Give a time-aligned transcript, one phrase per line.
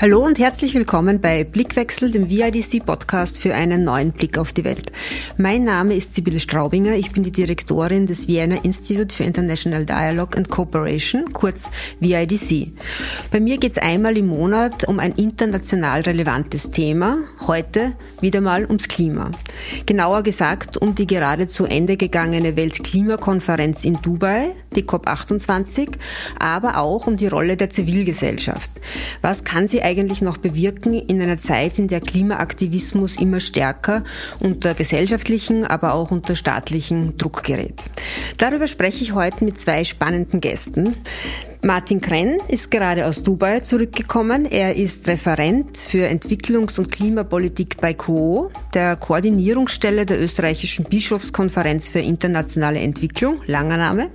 [0.00, 4.92] Hallo und herzlich willkommen bei Blickwechsel, dem VIDC-Podcast für einen neuen Blick auf die Welt.
[5.38, 10.36] Mein Name ist Sibylle Straubinger, ich bin die Direktorin des Vienna Institute for International Dialogue
[10.36, 12.70] and Cooperation, kurz VIDC.
[13.32, 17.18] Bei mir geht es einmal im Monat um ein international relevantes Thema,
[17.48, 19.32] heute wieder mal ums Klima.
[19.86, 25.88] Genauer gesagt um die gerade zu Ende gegangene Weltklimakonferenz in Dubai, die COP28,
[26.38, 28.70] aber auch um die Rolle der Zivilgesellschaft.
[29.22, 34.04] Was kann sie eigentlich noch bewirken in einer Zeit, in der Klimaaktivismus immer stärker
[34.38, 37.82] unter gesellschaftlichen, aber auch unter staatlichen Druck gerät.
[38.36, 40.94] Darüber spreche ich heute mit zwei spannenden Gästen.
[41.62, 44.46] Martin Krenn ist gerade aus Dubai zurückgekommen.
[44.46, 51.98] Er ist Referent für Entwicklungs- und Klimapolitik bei QO, der Koordinierungsstelle der österreichischen Bischofskonferenz für
[51.98, 54.10] internationale Entwicklung, langer Name.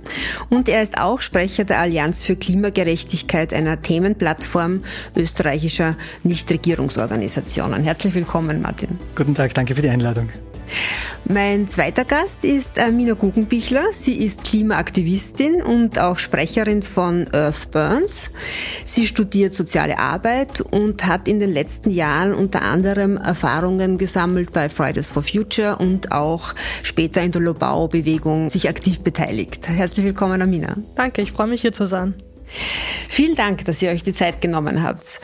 [0.48, 4.82] Und er ist auch Sprecher der Allianz für Klimagerechtigkeit, einer Themenplattform
[5.14, 7.84] österreichischer Nichtregierungsorganisationen.
[7.84, 8.98] Herzlich willkommen, Martin.
[9.14, 10.28] Guten Tag, danke für die Einladung.
[11.26, 13.84] Mein zweiter Gast ist Mina Guggenbichler.
[13.92, 18.30] Sie ist Klimaaktivistin und auch Sprecherin von Earth Burns.
[18.84, 24.68] Sie studiert soziale Arbeit und hat in den letzten Jahren unter anderem Erfahrungen gesammelt bei
[24.68, 29.66] Fridays for Future und auch später in der Lobau-Bewegung sich aktiv beteiligt.
[29.66, 30.76] Herzlich willkommen, Amina.
[30.94, 32.14] Danke, ich freue mich hier zu sein.
[33.08, 35.20] Vielen Dank, dass ihr euch die Zeit genommen habt.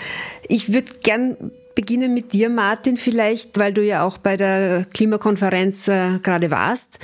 [0.48, 5.88] Ich würde gern beginnen mit dir, Martin, vielleicht, weil du ja auch bei der Klimakonferenz
[5.88, 6.98] äh, gerade warst.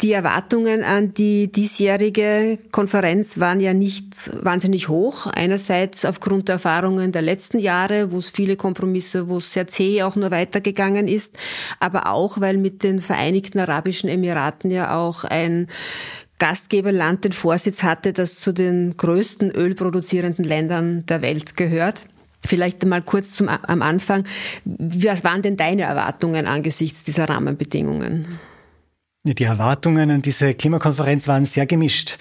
[0.00, 5.26] Die Erwartungen an die diesjährige Konferenz waren ja nicht wahnsinnig hoch.
[5.26, 10.02] Einerseits aufgrund der Erfahrungen der letzten Jahre, wo es viele Kompromisse, wo es sehr zäh
[10.02, 11.36] auch nur weitergegangen ist,
[11.78, 15.68] aber auch, weil mit den Vereinigten Arabischen Emiraten ja auch ein
[16.42, 22.06] Gastgeberland den Vorsitz hatte, das zu den größten ölproduzierenden Ländern der Welt gehört.
[22.44, 24.24] Vielleicht mal kurz zum, am Anfang.
[24.64, 28.38] Was waren denn deine Erwartungen angesichts dieser Rahmenbedingungen?
[29.24, 32.18] Die Erwartungen an diese Klimakonferenz waren sehr gemischt.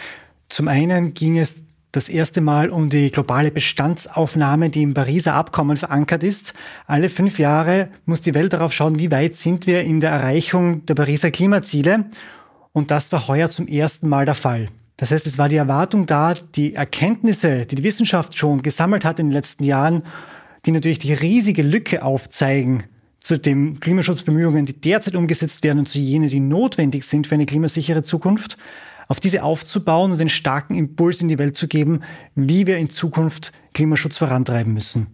[0.50, 1.56] Zum einen ging es
[1.91, 6.53] das erste Mal um die globale Bestandsaufnahme, die im Pariser Abkommen verankert ist.
[6.88, 10.85] Alle fünf Jahre muss die Welt darauf schauen, wie weit sind wir in der Erreichung
[10.85, 12.06] der Pariser Klimaziele.
[12.72, 14.69] Und das war heuer zum ersten Mal der Fall.
[15.01, 19.17] Das heißt, es war die Erwartung da, die Erkenntnisse, die die Wissenschaft schon gesammelt hat
[19.17, 20.03] in den letzten Jahren,
[20.67, 22.84] die natürlich die riesige Lücke aufzeigen
[23.19, 27.47] zu den Klimaschutzbemühungen, die derzeit umgesetzt werden und zu jenen, die notwendig sind für eine
[27.47, 28.59] klimasichere Zukunft,
[29.07, 32.01] auf diese aufzubauen und den starken Impuls in die Welt zu geben,
[32.35, 35.07] wie wir in Zukunft Klimaschutz vorantreiben müssen.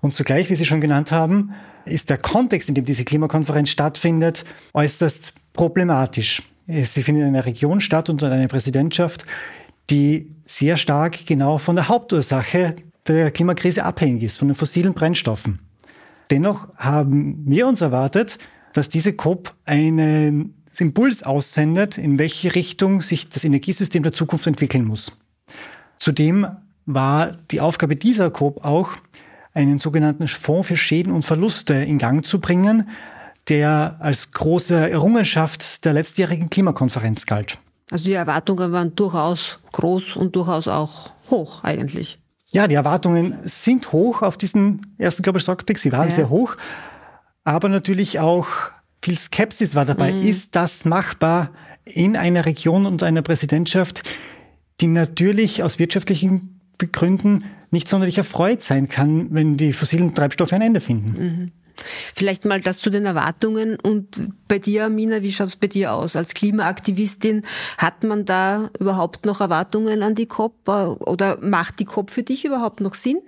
[0.00, 1.52] Und zugleich, wie Sie schon genannt haben,
[1.84, 6.42] ist der Kontext, in dem diese Klimakonferenz stattfindet, äußerst problematisch.
[6.68, 9.24] Sie findet in einer Region statt unter einer Präsidentschaft,
[9.88, 15.60] die sehr stark genau von der Hauptursache der Klimakrise abhängig ist, von den fossilen Brennstoffen.
[16.30, 18.38] Dennoch haben wir uns erwartet,
[18.74, 24.84] dass diese COP einen Impuls aussendet, in welche Richtung sich das Energiesystem der Zukunft entwickeln
[24.84, 25.16] muss.
[25.98, 26.46] Zudem
[26.84, 28.92] war die Aufgabe dieser COP auch,
[29.54, 32.88] einen sogenannten Fonds für Schäden und Verluste in Gang zu bringen,
[33.48, 37.58] der als große Errungenschaft der letztjährigen Klimakonferenz galt.
[37.90, 42.18] Also die Erwartungen waren durchaus groß und durchaus auch hoch eigentlich.
[42.50, 45.78] Ja, die Erwartungen sind hoch auf diesen ersten Global Stockpick.
[45.78, 46.14] Sie waren ja.
[46.14, 46.56] sehr hoch.
[47.44, 48.46] Aber natürlich auch
[49.02, 50.12] viel Skepsis war dabei.
[50.12, 50.22] Mhm.
[50.22, 51.50] Ist das machbar
[51.84, 54.02] in einer Region und einer Präsidentschaft,
[54.80, 56.60] die natürlich aus wirtschaftlichen
[56.92, 61.10] Gründen nicht sonderlich erfreut sein kann, wenn die fossilen Treibstoffe ein Ende finden?
[61.18, 61.52] Mhm.
[62.14, 63.78] Vielleicht mal das zu den Erwartungen.
[63.80, 66.16] Und bei dir, Amina, wie schaut es bei dir aus?
[66.16, 67.44] Als Klimaaktivistin,
[67.76, 70.68] hat man da überhaupt noch Erwartungen an die COP?
[70.68, 73.20] Oder macht die COP für dich überhaupt noch Sinn?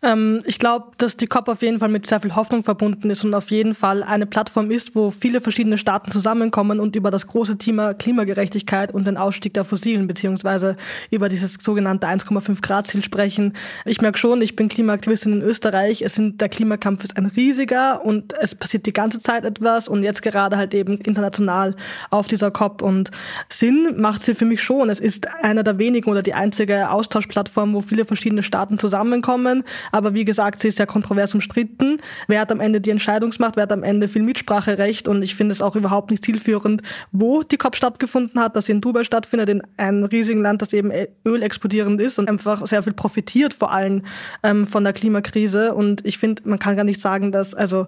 [0.00, 3.24] Ähm, ich glaube, dass die COP auf jeden Fall mit sehr viel Hoffnung verbunden ist
[3.24, 7.26] und auf jeden Fall eine Plattform ist, wo viele verschiedene Staaten zusammenkommen und über das
[7.26, 10.76] große Thema Klimagerechtigkeit und den Ausstieg der Fossilen beziehungsweise
[11.10, 13.54] über dieses sogenannte 1,5 Grad Ziel sprechen.
[13.84, 16.02] Ich merke schon, ich bin Klimaaktivistin in Österreich.
[16.02, 20.04] Es sind, der Klimakampf ist ein riesiger und es passiert die ganze Zeit etwas und
[20.04, 21.74] jetzt gerade halt eben international
[22.10, 23.10] auf dieser COP und
[23.48, 24.90] Sinn macht sie für mich schon.
[24.90, 29.64] Es ist einer der wenigen oder die einzige Austauschplattform, wo viele verschiedene Staaten zusammenkommen.
[29.92, 31.98] Aber wie gesagt, sie ist ja kontrovers umstritten.
[32.26, 33.56] Wer hat am Ende die Entscheidungsmacht?
[33.56, 35.08] Wer hat am Ende viel Mitspracherecht?
[35.08, 36.82] Und ich finde es auch überhaupt nicht zielführend,
[37.12, 40.72] wo die COP stattgefunden hat, dass sie in Dubai stattfindet, in einem riesigen Land, das
[40.72, 40.92] eben
[41.24, 44.02] Öl explodierend ist und einfach sehr viel profitiert, vor allem
[44.42, 45.74] ähm, von der Klimakrise.
[45.74, 47.86] Und ich finde, man kann gar nicht sagen, dass, also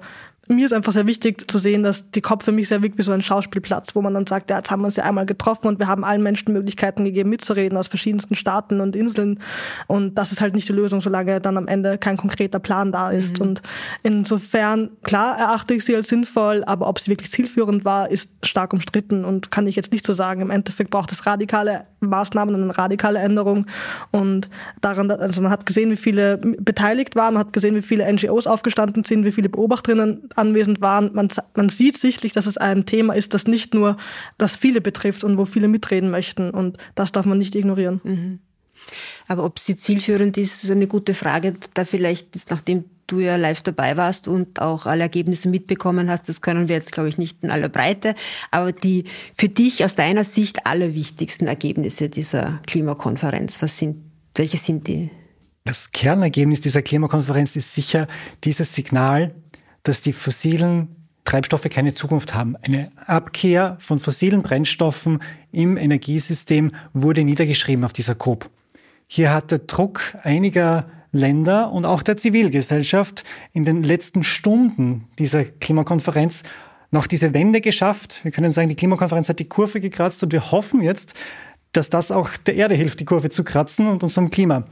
[0.50, 3.02] mir ist einfach sehr wichtig zu sehen, dass die COP für mich sehr wirkt wie
[3.02, 5.68] so ein Schauspielplatz, wo man dann sagt, ja, jetzt haben wir uns ja einmal getroffen
[5.68, 9.38] und wir haben allen Menschen Möglichkeiten gegeben, mitzureden aus verschiedensten Staaten und Inseln.
[9.86, 13.10] Und das ist halt nicht die Lösung, solange dann am Ende kein konkreter Plan da
[13.10, 13.38] ist.
[13.38, 13.46] Mhm.
[13.46, 13.62] Und
[14.02, 18.72] insofern, klar, erachte ich sie als sinnvoll, aber ob sie wirklich zielführend war, ist stark
[18.72, 20.40] umstritten und kann ich jetzt nicht so sagen.
[20.40, 23.66] Im Endeffekt braucht es radikale Maßnahmen und eine radikale Änderung.
[24.10, 24.48] Und
[24.80, 28.46] daran, also man hat gesehen, wie viele beteiligt waren, man hat gesehen, wie viele NGOs
[28.46, 31.14] aufgestanden sind, wie viele Beobachterinnen anwesend waren.
[31.14, 33.96] Man, man sieht sichtlich, dass es ein Thema ist, das nicht nur
[34.38, 36.50] das viele betrifft und wo viele mitreden möchten.
[36.50, 38.00] Und das darf man nicht ignorieren.
[38.02, 38.38] Mhm.
[39.28, 41.54] Aber ob sie zielführend ist, ist eine gute Frage.
[41.74, 46.40] Da vielleicht, nachdem du ja live dabei warst und auch alle Ergebnisse mitbekommen hast, das
[46.40, 48.14] können wir jetzt, glaube ich, nicht in aller Breite.
[48.50, 49.04] Aber die
[49.34, 53.96] für dich aus deiner Sicht allerwichtigsten Ergebnisse dieser Klimakonferenz, was sind,
[54.34, 55.10] welche sind die?
[55.64, 58.08] Das Kernergebnis dieser Klimakonferenz ist sicher
[58.44, 59.34] dieses Signal,
[59.82, 62.56] dass die fossilen Treibstoffe keine Zukunft haben.
[62.62, 65.22] Eine Abkehr von fossilen Brennstoffen
[65.52, 68.50] im Energiesystem wurde niedergeschrieben auf dieser COP.
[69.06, 75.44] Hier hat der Druck einiger Länder und auch der Zivilgesellschaft in den letzten Stunden dieser
[75.44, 76.42] Klimakonferenz
[76.90, 78.20] noch diese Wende geschafft.
[78.24, 81.14] Wir können sagen, die Klimakonferenz hat die Kurve gekratzt und wir hoffen jetzt,
[81.72, 84.64] dass das auch der Erde hilft, die Kurve zu kratzen und unserem Klima.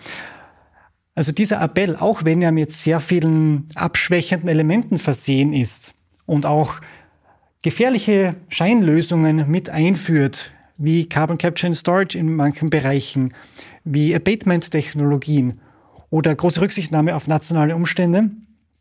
[1.19, 5.95] Also dieser Appell, auch wenn er mit sehr vielen abschwächenden Elementen versehen ist
[6.27, 6.75] und auch
[7.61, 13.35] gefährliche Scheinlösungen mit einführt, wie Carbon Capture and Storage in manchen Bereichen,
[13.83, 15.59] wie Abatement-Technologien
[16.09, 18.31] oder große Rücksichtnahme auf nationale Umstände,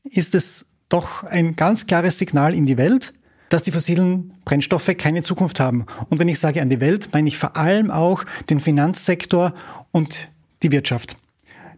[0.03, 3.15] ist es doch ein ganz klares Signal in die Welt,
[3.49, 5.87] dass die fossilen Brennstoffe keine Zukunft haben.
[6.11, 9.55] Und wenn ich sage an die Welt, meine ich vor allem auch den Finanzsektor
[9.91, 10.29] und
[10.61, 11.17] die Wirtschaft.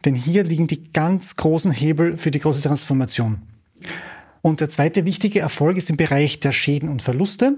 [0.06, 3.42] Denn hier liegen die ganz großen Hebel für die große Transformation.
[4.42, 7.57] Und der zweite wichtige Erfolg ist im Bereich der Schäden und Verluste.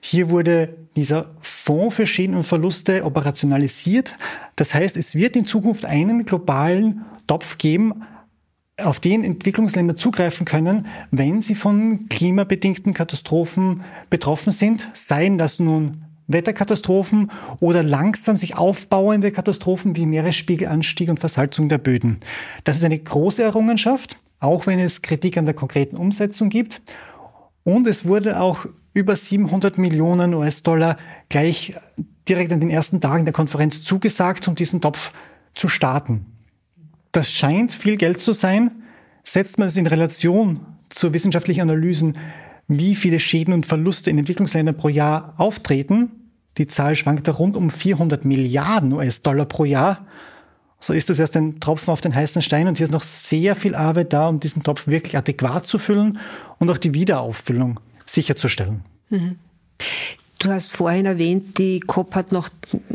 [0.00, 4.16] Hier wurde dieser Fonds für Schäden und Verluste operationalisiert.
[4.56, 8.04] Das heißt, es wird in Zukunft einen globalen Topf geben,
[8.80, 16.03] auf den Entwicklungsländer zugreifen können, wenn sie von klimabedingten Katastrophen betroffen sind, seien das nun
[16.26, 17.30] Wetterkatastrophen
[17.60, 22.18] oder langsam sich aufbauende Katastrophen wie Meeresspiegelanstieg und Versalzung der Böden.
[22.64, 26.82] Das ist eine große Errungenschaft, auch wenn es Kritik an der konkreten Umsetzung gibt.
[27.62, 30.96] Und es wurde auch über 700 Millionen US-Dollar
[31.28, 31.74] gleich
[32.28, 35.12] direkt in den ersten Tagen der Konferenz zugesagt, um diesen Topf
[35.54, 36.26] zu starten.
[37.12, 38.70] Das scheint viel Geld zu sein.
[39.24, 42.16] Setzt man es in Relation zu wissenschaftlichen Analysen,
[42.68, 46.10] wie viele Schäden und Verluste in Entwicklungsländern pro Jahr auftreten,
[46.58, 50.06] die Zahl schwankt da rund um 400 Milliarden US-Dollar pro Jahr,
[50.80, 53.56] so ist das erst ein Tropfen auf den heißen Stein und hier ist noch sehr
[53.56, 56.18] viel Arbeit da, um diesen Topf wirklich adäquat zu füllen
[56.58, 58.84] und auch die Wiederauffüllung sicherzustellen.
[59.08, 59.36] Mhm.
[60.38, 62.48] Du hast vorhin erwähnt, die COP hat noch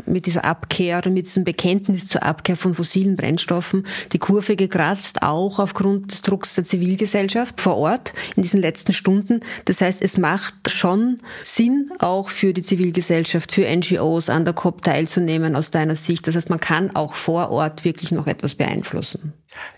[0.06, 5.22] mit dieser Abkehr oder mit diesem Bekenntnis zur Abkehr von fossilen Brennstoffen die Kurve gekratzt,
[5.22, 9.40] auch aufgrund des Drucks der Zivilgesellschaft vor Ort in diesen letzten Stunden.
[9.64, 14.82] Das heißt, es macht schon Sinn, auch für die Zivilgesellschaft, für NGOs an der COP
[14.82, 16.26] teilzunehmen aus deiner Sicht.
[16.26, 19.32] Das heißt, man kann auch vor Ort wirklich noch etwas beeinflussen.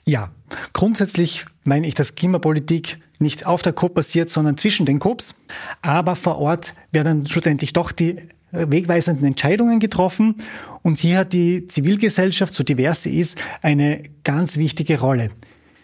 [0.05, 0.31] Ja,
[0.73, 5.35] grundsätzlich meine ich, dass Klimapolitik nicht auf der COP passiert, sondern zwischen den COPs.
[5.81, 8.19] Aber vor Ort werden schlussendlich doch die
[8.53, 10.37] äh, wegweisenden Entscheidungen getroffen.
[10.83, 15.31] Und hier hat die Zivilgesellschaft, so divers sie ist, eine ganz wichtige Rolle.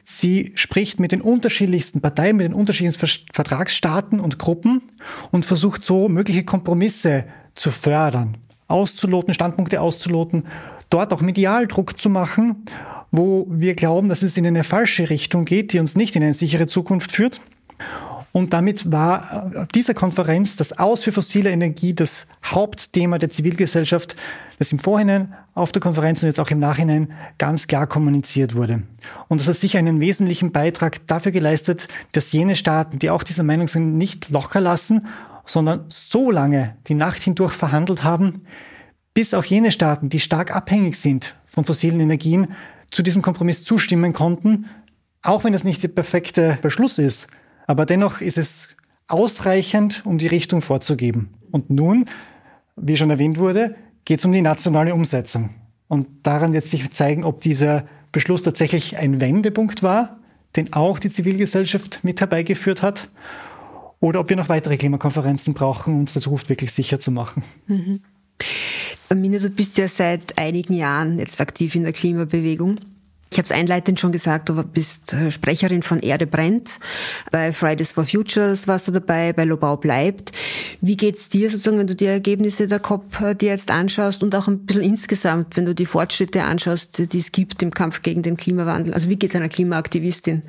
[0.04, 4.82] Sie spricht mit den unterschiedlichsten Parteien, mit den unterschiedlichsten Vertragsstaaten und Gruppen
[5.30, 10.46] und versucht so mögliche Kompromisse zu fördern, auszuloten, Standpunkte auszuloten,
[10.88, 12.64] dort auch Medialdruck zu machen
[13.10, 16.34] wo wir glauben, dass es in eine falsche Richtung geht, die uns nicht in eine
[16.34, 17.40] sichere Zukunft führt.
[18.32, 24.16] Und damit war auf dieser Konferenz das Aus für fossile Energie das Hauptthema der Zivilgesellschaft,
[24.58, 28.82] das im Vorhinein auf der Konferenz und jetzt auch im Nachhinein ganz klar kommuniziert wurde.
[29.28, 33.44] Und das hat sicher einen wesentlichen Beitrag dafür geleistet, dass jene Staaten, die auch dieser
[33.44, 35.06] Meinung sind, nicht locker lassen,
[35.46, 38.42] sondern so lange die Nacht hindurch verhandelt haben,
[39.14, 42.48] bis auch jene Staaten, die stark abhängig sind von fossilen Energien,
[42.90, 44.66] zu diesem Kompromiss zustimmen konnten,
[45.22, 47.26] auch wenn es nicht der perfekte Beschluss ist.
[47.66, 48.68] Aber dennoch ist es
[49.08, 51.30] ausreichend, um die Richtung vorzugeben.
[51.50, 52.06] Und nun,
[52.76, 55.50] wie schon erwähnt wurde, geht es um die nationale Umsetzung.
[55.88, 60.18] Und daran wird sich zeigen, ob dieser Beschluss tatsächlich ein Wendepunkt war,
[60.56, 63.08] den auch die Zivilgesellschaft mit herbeigeführt hat,
[64.00, 67.42] oder ob wir noch weitere Klimakonferenzen brauchen, um unsere Zukunft wirklich sicher zu machen.
[67.66, 68.00] Mhm.
[69.14, 72.78] Mina, du bist ja seit einigen Jahren jetzt aktiv in der Klimabewegung.
[73.30, 76.78] Ich habe es einleitend schon gesagt, du bist äh, Sprecherin von Erde brennt.
[77.30, 80.32] Bei Fridays for Futures warst du dabei, bei Lobau bleibt.
[80.80, 84.34] Wie geht's dir sozusagen, wenn du die Ergebnisse der COP äh, dir jetzt anschaust und
[84.34, 88.22] auch ein bisschen insgesamt, wenn du die Fortschritte anschaust, die es gibt im Kampf gegen
[88.22, 88.94] den Klimawandel?
[88.94, 90.42] Also wie geht's einer Klimaaktivistin?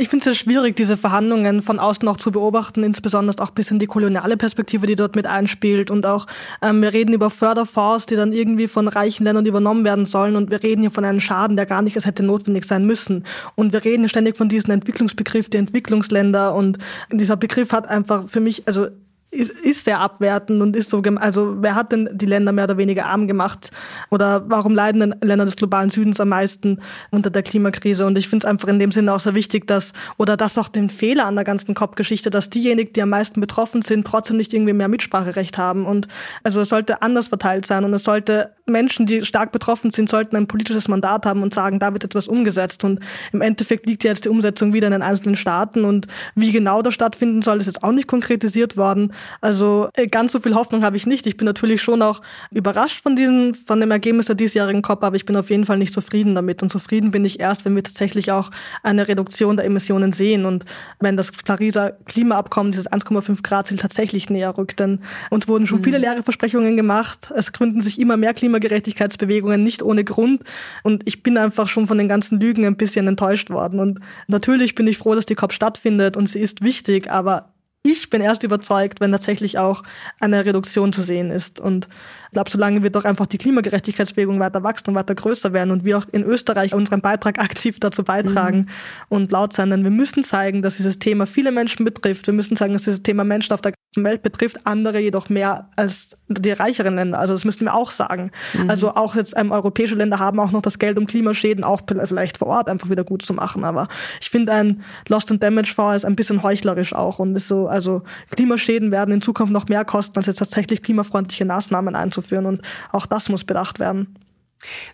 [0.00, 3.72] Ich finde es sehr schwierig, diese Verhandlungen von außen auch zu beobachten, insbesondere auch bis
[3.72, 5.90] in die koloniale Perspektive, die dort mit einspielt.
[5.90, 6.28] Und auch,
[6.62, 10.36] ähm, wir reden über Förderfonds, die dann irgendwie von reichen Ländern übernommen werden sollen.
[10.36, 13.24] Und wir reden hier von einem Schaden, der gar nicht es hätte notwendig sein müssen.
[13.56, 16.54] Und wir reden ständig von diesem Entwicklungsbegriff, die Entwicklungsländer.
[16.54, 16.78] Und
[17.10, 18.86] dieser Begriff hat einfach für mich, also
[19.30, 22.78] ist, ist sehr abwertend und ist so, also wer hat denn die Länder mehr oder
[22.78, 23.70] weniger arm gemacht?
[24.10, 26.80] Oder warum leiden denn Länder des globalen Südens am meisten
[27.10, 28.06] unter der Klimakrise?
[28.06, 30.68] Und ich finde es einfach in dem Sinne auch sehr wichtig, dass, oder das auch
[30.68, 34.54] den Fehler an der ganzen COP-Geschichte, dass diejenigen, die am meisten betroffen sind, trotzdem nicht
[34.54, 35.84] irgendwie mehr Mitspracherecht haben.
[35.84, 36.08] Und
[36.42, 40.36] also es sollte anders verteilt sein und es sollte Menschen, die stark betroffen sind, sollten
[40.36, 42.82] ein politisches Mandat haben und sagen, da wird etwas umgesetzt.
[42.84, 43.00] Und
[43.32, 45.84] im Endeffekt liegt jetzt die Umsetzung wieder in den einzelnen Staaten.
[45.84, 49.12] Und wie genau das stattfinden soll, ist jetzt auch nicht konkretisiert worden.
[49.40, 51.26] Also äh, ganz so viel Hoffnung habe ich nicht.
[51.26, 52.20] Ich bin natürlich schon auch
[52.50, 55.78] überrascht von diesem, von dem Ergebnis der diesjährigen COP, aber ich bin auf jeden Fall
[55.78, 56.62] nicht zufrieden damit.
[56.62, 58.50] Und zufrieden bin ich erst, wenn wir tatsächlich auch
[58.82, 60.64] eine Reduktion der Emissionen sehen und
[61.00, 64.80] wenn das Pariser Klimaabkommen, dieses 1,5 Grad Ziel tatsächlich näher rückt.
[64.80, 65.84] Denn uns wurden schon mhm.
[65.84, 67.32] viele leere Versprechungen gemacht.
[67.34, 70.42] Es gründen sich immer mehr Klimagerechtigkeitsbewegungen, nicht ohne Grund.
[70.82, 73.80] Und ich bin einfach schon von den ganzen Lügen ein bisschen enttäuscht worden.
[73.80, 77.50] Und natürlich bin ich froh, dass die COP stattfindet und sie ist wichtig, aber
[77.82, 79.82] ich bin erst überzeugt, wenn tatsächlich auch
[80.20, 81.60] eine Reduktion zu sehen ist.
[81.60, 81.88] Und
[82.26, 85.84] ich glaube, solange wird doch einfach die Klimagerechtigkeitsbewegung weiter wachsen und weiter größer werden und
[85.84, 88.66] wir auch in Österreich unseren Beitrag aktiv dazu beitragen mhm.
[89.08, 89.70] und laut sein.
[89.70, 92.26] Denn wir müssen zeigen, dass dieses Thema viele Menschen betrifft.
[92.26, 96.10] Wir müssen zeigen, dass dieses Thema Menschen auf der Welt betrifft, andere jedoch mehr als
[96.28, 97.18] die reicheren Länder.
[97.18, 98.30] Also das müssten wir auch sagen.
[98.52, 98.68] Mhm.
[98.68, 102.38] Also auch jetzt ähm, europäische Länder haben auch noch das Geld, um Klimaschäden auch vielleicht
[102.38, 103.64] vor Ort einfach wieder gut zu machen.
[103.64, 103.88] Aber
[104.20, 107.66] ich finde ein Lost and Damage Fonds ist ein bisschen heuchlerisch auch und ist so,
[107.66, 112.46] also Klimaschäden werden in Zukunft noch mehr kosten, als jetzt tatsächlich klimafreundliche Maßnahmen einzuführen einzuführen.
[112.46, 114.14] Und auch das muss bedacht werden.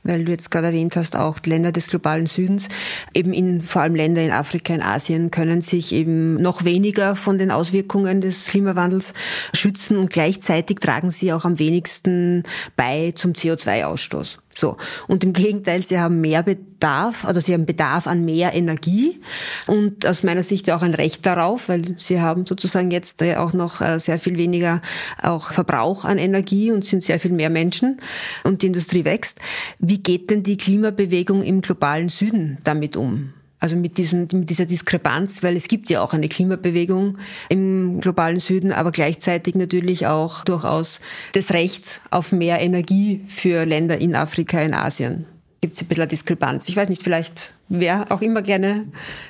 [0.03, 2.69] Weil du jetzt gerade erwähnt hast, auch Länder des globalen Südens,
[3.15, 7.39] eben in, vor allem Länder in Afrika, in Asien, können sich eben noch weniger von
[7.39, 9.15] den Auswirkungen des Klimawandels
[9.55, 12.43] schützen und gleichzeitig tragen sie auch am wenigsten
[12.77, 14.39] bei zum CO2-Ausstoß.
[14.55, 14.77] So.
[15.09, 19.21] Und im Gegenteil, sie haben mehr Bedarf, oder sie haben Bedarf an mehr Energie
[19.67, 23.81] und aus meiner Sicht auch ein Recht darauf, weil sie haben sozusagen jetzt auch noch
[23.81, 24.81] äh, sehr viel weniger
[25.23, 27.99] auch Verbrauch an Energie und sind sehr viel mehr Menschen
[28.45, 29.41] und die Industrie wächst.
[29.79, 33.35] Wie geht denn die Klimabewegung im globalen Süden damit um?
[33.65, 37.17] Also mit, diesen, mit dieser Diskrepanz, weil es gibt ja auch eine Klimabewegung
[37.49, 41.01] im globalen Süden, aber gleichzeitig natürlich auch durchaus
[41.33, 45.25] das Recht auf mehr Energie für Länder in Afrika, in Asien.
[45.63, 46.69] Gibt es ein bisschen Diskrepanz.
[46.69, 48.85] Ich weiß nicht, vielleicht wer auch immer gerne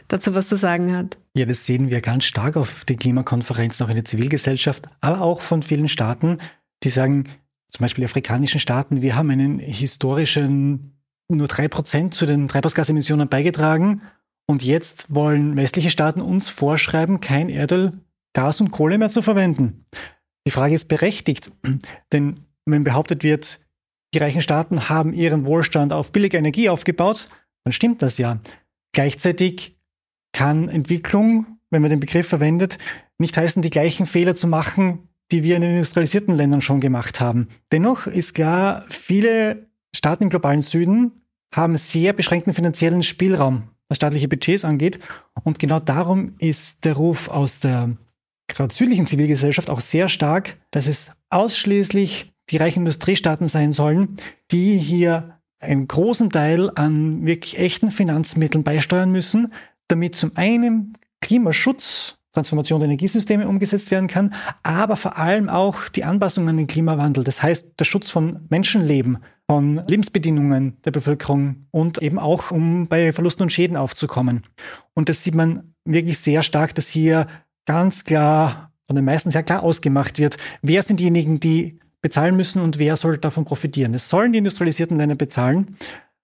[0.09, 1.17] dazu was zu sagen hat.
[1.37, 5.43] Ja, das sehen wir ganz stark auf den Klimakonferenzen, auch in der Zivilgesellschaft, aber auch
[5.43, 6.39] von vielen Staaten,
[6.83, 7.29] die sagen,
[7.71, 10.91] zum Beispiel die afrikanischen Staaten, wir haben einen historischen
[11.29, 14.03] nur drei Prozent zu den Treibhausgasemissionen beigetragen
[14.47, 17.93] und jetzt wollen westliche Staaten uns vorschreiben, kein Erdöl,
[18.35, 19.87] Gas und Kohle mehr zu verwenden.
[20.47, 21.51] Die Frage ist berechtigt,
[22.13, 23.61] denn wenn behauptet wird,
[24.13, 27.29] die reichen Staaten haben ihren Wohlstand auf billige Energie aufgebaut,
[27.65, 28.41] dann stimmt das ja.
[28.93, 29.77] Gleichzeitig
[30.33, 32.79] kann Entwicklung, wenn man den Begriff verwendet,
[33.19, 37.21] nicht heißen, die gleichen Fehler zu machen, die wir in den industrialisierten Ländern schon gemacht
[37.21, 37.49] haben.
[37.73, 41.23] Dennoch ist klar, viele Staaten im globalen Süden
[41.53, 44.99] haben sehr beschränkten finanziellen Spielraum was staatliche Budgets angeht.
[45.43, 47.97] Und genau darum ist der Ruf aus der
[48.49, 54.17] gerade südlichen Zivilgesellschaft auch sehr stark, dass es ausschließlich die reichen Industriestaaten sein sollen,
[54.51, 59.53] die hier einen großen Teil an wirklich echten Finanzmitteln beisteuern müssen,
[59.89, 66.05] damit zum einen Klimaschutz, Transformation der Energiesysteme umgesetzt werden kann, aber vor allem auch die
[66.05, 69.19] Anpassung an den Klimawandel, das heißt der Schutz von Menschenleben,
[69.51, 74.43] von Lebensbedingungen der Bevölkerung und eben auch, um bei Verlusten und Schäden aufzukommen.
[74.95, 77.27] Und das sieht man wirklich sehr stark, dass hier
[77.67, 82.61] ganz klar, von den meisten sehr klar ausgemacht wird, wer sind diejenigen, die bezahlen müssen
[82.61, 83.95] und wer soll davon profitieren.
[83.95, 85.77] Es sollen die industrialisierten Länder bezahlen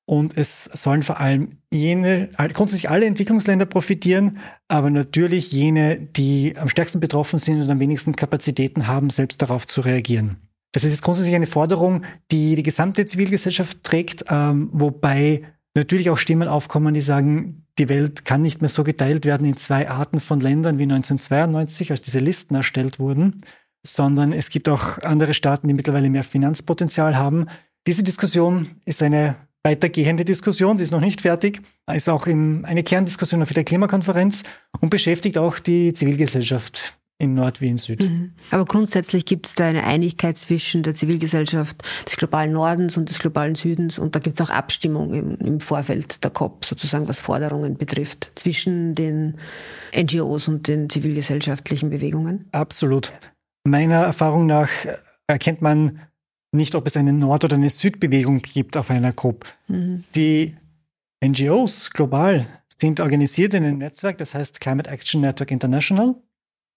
[0.05, 6.69] und es sollen vor allem jene, grundsätzlich alle Entwicklungsländer profitieren, aber natürlich jene, die am
[6.69, 10.50] stärksten betroffen sind und am wenigsten Kapazitäten haben, selbst darauf zu reagieren.
[10.73, 15.43] Das ist jetzt grundsätzlich eine Forderung, die die gesamte Zivilgesellschaft trägt, ähm, wobei
[15.75, 19.57] natürlich auch Stimmen aufkommen, die sagen, die Welt kann nicht mehr so geteilt werden in
[19.57, 23.41] zwei Arten von Ländern wie 1992, als diese Listen erstellt wurden,
[23.85, 27.47] sondern es gibt auch andere Staaten, die mittlerweile mehr Finanzpotenzial haben.
[27.87, 31.63] Diese Diskussion ist eine weitergehende Diskussion, die ist noch nicht fertig,
[31.93, 34.43] ist auch eine Kerndiskussion auf der Klimakonferenz
[34.81, 38.03] und beschäftigt auch die Zivilgesellschaft in Nord wie in Süd.
[38.03, 38.33] Mhm.
[38.51, 43.19] Aber grundsätzlich gibt es da eine Einigkeit zwischen der Zivilgesellschaft des globalen Nordens und des
[43.19, 47.21] globalen Südens und da gibt es auch Abstimmung im, im, Vorfeld der COP, sozusagen was
[47.21, 49.37] Forderungen betrifft, zwischen den
[49.95, 52.49] NGOs und den zivilgesellschaftlichen Bewegungen.
[52.53, 53.13] Absolut.
[53.65, 54.71] Meiner Erfahrung nach
[55.27, 56.01] erkennt man
[56.53, 59.45] nicht, ob es eine Nord- oder eine Südbewegung gibt auf einer COP.
[59.69, 60.05] Mhm.
[60.15, 60.57] Die
[61.23, 62.47] NGOs global
[62.81, 66.15] sind organisiert in einem Netzwerk, das heißt Climate Action Network International.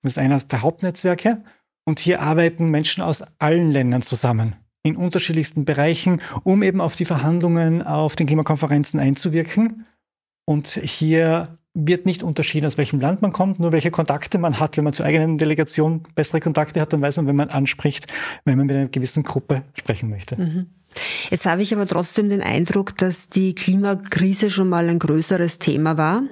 [0.04, 1.44] Das ist einer der Hauptnetzwerke.
[1.86, 7.06] Und hier arbeiten Menschen aus allen Ländern zusammen in unterschiedlichsten Bereichen, um eben auf die
[7.06, 9.86] Verhandlungen auf den Klimakonferenzen einzuwirken.
[10.46, 14.78] Und hier wird nicht unterschieden, aus welchem Land man kommt, nur welche Kontakte man hat.
[14.78, 18.08] Wenn man zur eigenen Delegation bessere Kontakte hat, dann weiß man, wenn man anspricht,
[18.46, 20.36] wenn man mit einer gewissen Gruppe sprechen möchte.
[20.36, 20.68] Mhm.
[21.30, 25.98] Jetzt habe ich aber trotzdem den Eindruck, dass die Klimakrise schon mal ein größeres Thema
[25.98, 26.24] war,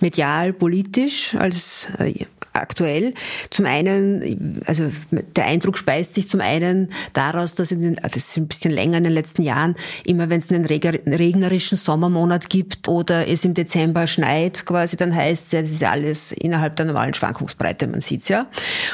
[0.00, 2.24] medial, politisch, als äh,
[2.58, 3.14] aktuell.
[3.50, 4.90] Zum einen, also
[5.36, 8.98] der Eindruck speist sich zum einen daraus, dass in den, das ist ein bisschen länger
[8.98, 14.06] in den letzten Jahren, immer wenn es einen regnerischen Sommermonat gibt oder es im Dezember
[14.06, 18.28] schneit, quasi, dann heißt es ja, das ist alles innerhalb der normalen Schwankungsbreite, man sieht's
[18.28, 18.46] ja.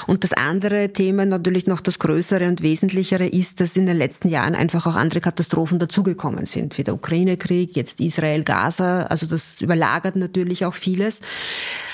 [0.07, 4.29] Und das andere Thema, natürlich noch das größere und wesentlichere, ist, dass in den letzten
[4.29, 9.61] Jahren einfach auch andere Katastrophen dazugekommen sind, wie der Ukraine-Krieg, jetzt Israel, Gaza, also das
[9.61, 11.21] überlagert natürlich auch vieles.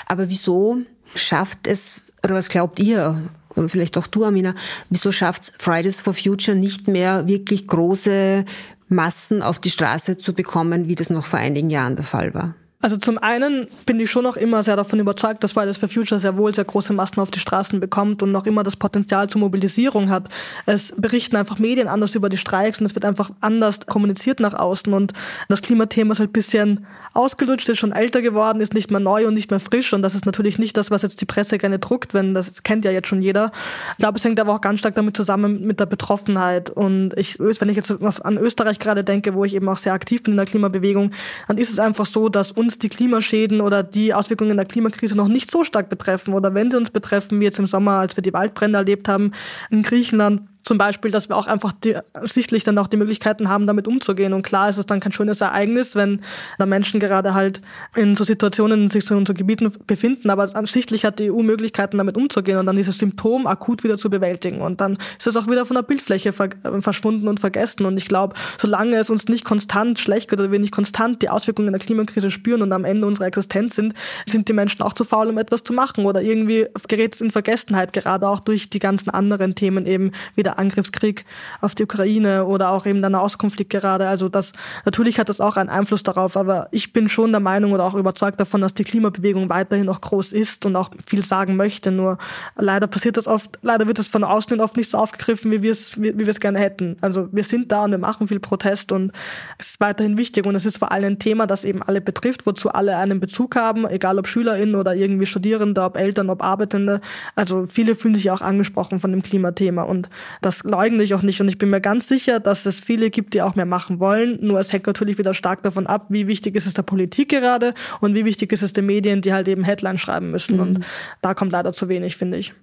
[0.07, 0.79] Aber wieso
[1.13, 3.21] schafft es, oder was glaubt ihr,
[3.55, 4.55] oder vielleicht auch du, Amina,
[4.89, 8.45] wieso schafft Fridays for Future nicht mehr wirklich große
[8.87, 12.55] Massen auf die Straße zu bekommen, wie das noch vor einigen Jahren der Fall war?
[12.81, 16.19] Also zum einen bin ich schon noch immer sehr davon überzeugt, dass Fridays for Future
[16.19, 19.41] sehr wohl sehr große Massen auf die Straßen bekommt und noch immer das Potenzial zur
[19.41, 20.29] Mobilisierung hat.
[20.65, 24.53] Es berichten einfach Medien anders über die Streiks und es wird einfach anders kommuniziert nach
[24.53, 25.13] außen und
[25.47, 29.33] das Klimathema ist halt bisschen ausgelutscht, ist schon älter geworden, ist nicht mehr neu und
[29.33, 32.13] nicht mehr frisch und das ist natürlich nicht das, was jetzt die Presse gerne druckt,
[32.13, 33.51] wenn das kennt ja jetzt schon jeder.
[33.91, 37.37] Ich glaube, es hängt aber auch ganz stark damit zusammen mit der Betroffenheit und ich,
[37.39, 40.37] wenn ich jetzt an Österreich gerade denke, wo ich eben auch sehr aktiv bin in
[40.37, 41.11] der Klimabewegung,
[41.47, 45.27] dann ist es einfach so, dass uns die Klimaschäden oder die Auswirkungen der Klimakrise noch
[45.27, 46.33] nicht so stark betreffen.
[46.33, 49.31] Oder wenn sie uns betreffen, wie jetzt im Sommer, als wir die Waldbrände erlebt haben
[49.69, 53.67] in Griechenland, zum Beispiel, dass wir auch einfach die, sichtlich dann auch die Möglichkeiten haben,
[53.67, 54.33] damit umzugehen.
[54.33, 56.21] Und klar ist es dann kein schönes Ereignis, wenn
[56.57, 57.61] da Menschen gerade halt
[57.95, 61.97] in so Situationen sich so in so Gebieten befinden, aber sichtlich hat die EU Möglichkeiten,
[61.97, 64.61] damit umzugehen und dann dieses Symptom akut wieder zu bewältigen.
[64.61, 67.85] Und dann ist es auch wieder von der Bildfläche verschwunden und vergessen.
[67.85, 71.29] Und ich glaube, solange es uns nicht konstant schlecht geht oder wir nicht konstant die
[71.29, 73.93] Auswirkungen der Klimakrise spüren und am Ende unserer Existenz sind,
[74.27, 76.05] sind die Menschen auch zu faul, um etwas zu machen.
[76.05, 80.50] Oder irgendwie gerät es in Vergessenheit, gerade auch durch die ganzen anderen Themen eben wieder
[80.51, 81.25] der Angriffskrieg
[81.61, 84.07] auf die Ukraine oder auch eben der Nahostkonflikt gerade.
[84.07, 84.51] Also das,
[84.85, 87.95] natürlich hat das auch einen Einfluss darauf, aber ich bin schon der Meinung oder auch
[87.95, 91.91] überzeugt davon, dass die Klimabewegung weiterhin noch groß ist und auch viel sagen möchte.
[91.91, 92.17] Nur
[92.57, 95.71] leider passiert das oft, leider wird das von außen oft nicht so aufgegriffen, wie wir
[95.71, 96.97] es, wie, wie wir es gerne hätten.
[97.01, 99.11] Also wir sind da und wir machen viel Protest und
[99.57, 102.45] es ist weiterhin wichtig und es ist vor allem ein Thema, das eben alle betrifft,
[102.45, 107.01] wozu alle einen Bezug haben, egal ob SchülerInnen oder irgendwie Studierende, ob Eltern, ob Arbeitende.
[107.35, 110.09] Also viele fühlen sich auch angesprochen von dem Klimathema und
[110.41, 111.39] das leugne ich auch nicht.
[111.39, 114.39] Und ich bin mir ganz sicher, dass es viele gibt, die auch mehr machen wollen.
[114.41, 117.73] Nur es hängt natürlich wieder stark davon ab, wie wichtig ist es der Politik gerade
[117.99, 120.55] und wie wichtig ist es den Medien, die halt eben Headlines schreiben müssen.
[120.55, 120.61] Mhm.
[120.61, 120.85] Und
[121.21, 122.53] da kommt leider zu wenig, finde ich.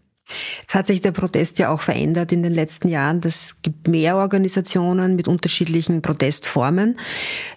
[0.61, 3.21] Jetzt hat sich der Protest ja auch verändert in den letzten Jahren.
[3.25, 6.99] Es gibt mehr Organisationen mit unterschiedlichen Protestformen.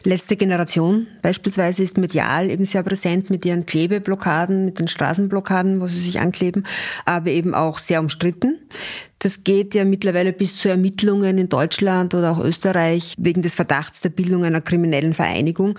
[0.04, 5.88] Letzte Generation beispielsweise ist medial eben sehr präsent mit ihren Klebeblockaden, mit den Straßenblockaden, wo
[5.88, 6.66] sie sich ankleben,
[7.06, 8.58] aber eben auch sehr umstritten.
[9.24, 14.02] Das geht ja mittlerweile bis zu Ermittlungen in Deutschland oder auch Österreich wegen des Verdachts
[14.02, 15.78] der Bildung einer kriminellen Vereinigung.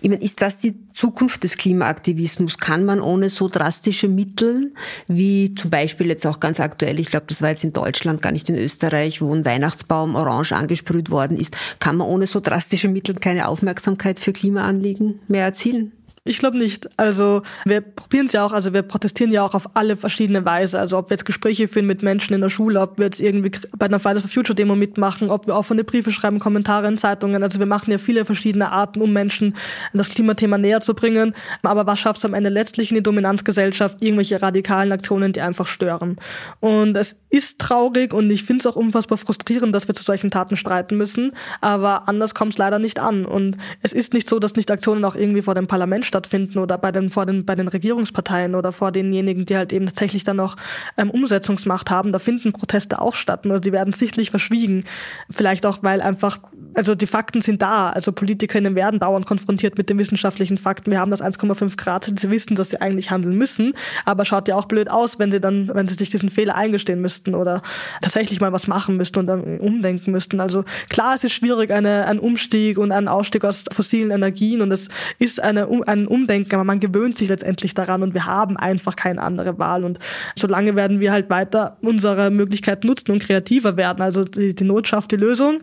[0.00, 2.56] Ich meine, ist das die Zukunft des Klimaaktivismus?
[2.56, 4.72] Kann man ohne so drastische Mittel,
[5.06, 8.32] wie zum Beispiel jetzt auch ganz aktuell, ich glaube, das war jetzt in Deutschland, gar
[8.32, 12.88] nicht in Österreich, wo ein Weihnachtsbaum orange angesprüht worden ist, kann man ohne so drastische
[12.88, 15.92] Mittel keine Aufmerksamkeit für Klimaanliegen mehr erzielen?
[16.24, 16.88] Ich glaube nicht.
[16.98, 20.78] Also wir probieren es ja auch, also wir protestieren ja auch auf alle verschiedene Weise.
[20.78, 23.50] Also ob wir jetzt Gespräche führen mit Menschen in der Schule, ob wir jetzt irgendwie
[23.76, 27.42] bei einer Fridays for Future Demo mitmachen, ob wir offene Briefe schreiben, Kommentare in Zeitungen.
[27.42, 29.56] Also wir machen ja viele verschiedene Arten, um Menschen
[29.94, 31.34] das Klimathema näher zu bringen.
[31.62, 34.02] Aber was schafft es am Ende letztlich in die Dominanzgesellschaft?
[34.02, 36.16] Irgendwelche radikalen Aktionen, die einfach stören.
[36.60, 40.30] Und es ist traurig und ich finde es auch unfassbar frustrierend, dass wir zu solchen
[40.30, 41.32] Taten streiten müssen.
[41.60, 43.24] Aber anders kommt es leider nicht an.
[43.24, 46.58] Und es ist nicht so, dass nicht Aktionen auch irgendwie vor dem Parlament stattfinden stattfinden
[46.58, 50.24] oder bei den, vor den, bei den Regierungsparteien oder vor denjenigen, die halt eben tatsächlich
[50.24, 50.56] dann noch
[50.96, 53.44] ähm, Umsetzungsmacht haben, da finden Proteste auch statt.
[53.44, 54.84] Nur sie werden sichtlich verschwiegen.
[55.30, 56.38] Vielleicht auch, weil einfach,
[56.74, 57.90] also die Fakten sind da.
[57.90, 60.90] Also PolitikerInnen werden dauernd konfrontiert mit den wissenschaftlichen Fakten.
[60.90, 62.12] Wir haben das 1,5 Grad.
[62.16, 63.74] Sie wissen, dass sie eigentlich handeln müssen.
[64.04, 67.00] Aber schaut ja auch blöd aus, wenn sie dann, wenn sie sich diesen Fehler eingestehen
[67.00, 67.62] müssten oder
[68.02, 70.40] tatsächlich mal was machen müssten und dann umdenken müssten.
[70.40, 74.72] Also klar, es ist schwierig, eine, ein Umstieg und ein Ausstieg aus fossilen Energien und
[74.72, 78.96] es ist eine, ein Umdenken, aber man gewöhnt sich letztendlich daran und wir haben einfach
[78.96, 79.84] keine andere Wahl.
[79.84, 79.98] Und
[80.36, 84.02] solange werden wir halt weiter unsere Möglichkeiten nutzen und kreativer werden.
[84.02, 85.60] Also die, die Not schafft die Lösung.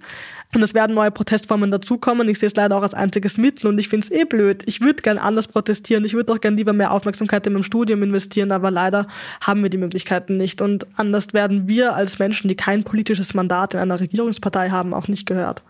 [0.53, 2.29] Und es werden neue Protestformen dazukommen.
[2.29, 4.63] Ich sehe es leider auch als einziges Mittel und ich finde es eh blöd.
[4.65, 6.05] Ich würde gern anders protestieren.
[6.05, 9.07] Ich würde auch gern lieber mehr Aufmerksamkeit in meinem Studium investieren, aber leider
[9.41, 10.61] haben wir die Möglichkeiten nicht.
[10.61, 15.07] Und anders werden wir als Menschen, die kein politisches Mandat in einer Regierungspartei haben, auch
[15.07, 15.63] nicht gehört.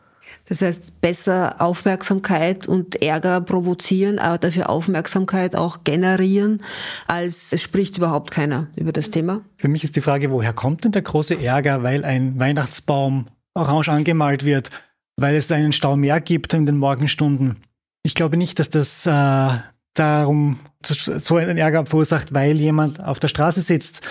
[0.48, 6.62] Das heißt, besser Aufmerksamkeit und Ärger provozieren, aber dafür Aufmerksamkeit auch generieren,
[7.08, 9.42] als es spricht überhaupt keiner über das Thema.
[9.58, 13.90] Für mich ist die Frage, woher kommt denn der große Ärger, weil ein Weihnachtsbaum orange
[13.90, 14.70] angemalt wird,
[15.18, 17.58] weil es einen Stau mehr gibt in den Morgenstunden.
[18.04, 19.58] Ich glaube nicht, dass das äh,
[19.96, 24.02] darum so einen Ärger verursacht, weil jemand auf der Straße sitzt,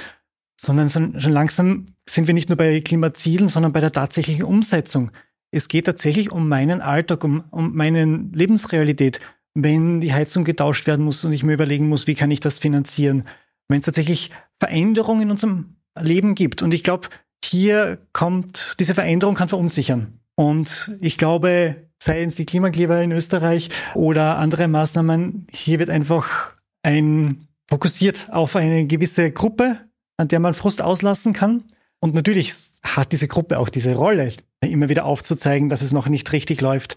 [0.61, 5.11] sondern schon langsam sind wir nicht nur bei Klimazielen, sondern bei der tatsächlichen Umsetzung.
[5.55, 9.21] Es geht tatsächlich um meinen Alltag, um, um meine Lebensrealität.
[9.55, 12.59] Wenn die Heizung getauscht werden muss und ich mir überlegen muss, wie kann ich das
[12.59, 13.25] finanzieren.
[13.69, 16.63] Wenn es tatsächlich Veränderungen in unserem Leben gibt.
[16.63, 17.09] Und ich glaube,
[17.45, 20.19] hier kommt, diese Veränderung kann verunsichern.
[20.35, 26.55] Und ich glaube, sei es die Klimakleber in Österreich oder andere Maßnahmen, hier wird einfach
[26.83, 29.79] ein fokussiert auf eine gewisse Gruppe,
[30.17, 31.65] an der man Frust auslassen kann.
[32.05, 36.31] Und natürlich hat diese Gruppe auch diese Rolle, immer wieder aufzuzeigen, dass es noch nicht
[36.33, 36.97] richtig läuft.